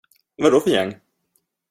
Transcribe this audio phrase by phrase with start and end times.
[0.37, 0.95] Vad då för gäng?